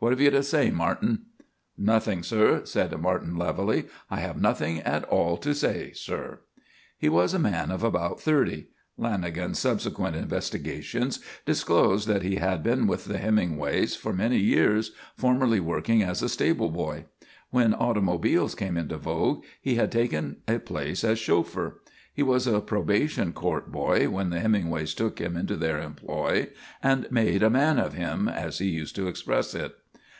[0.00, 1.20] What have you to say, Martin?"
[1.78, 3.84] "Nothing, sir," said Martin levelly.
[4.10, 6.40] "I have nothing at all to say, sir."
[6.98, 8.66] He was a man of about thirty.
[9.00, 15.58] Lanagan's subsequent investigations disclosed that he had been with the Hemingways for many years, formerly
[15.58, 17.06] working as a stable boy.
[17.48, 21.80] When automobiles came into vogue, he had taken a place as chauffeur.
[22.12, 26.48] He was a probation court boy when the Hemingways took him into their employ
[26.82, 29.74] and "made a man of him," as he used to express it.